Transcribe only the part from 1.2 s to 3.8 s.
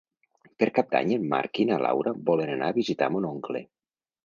Marc i na Laura volen anar a visitar mon oncle.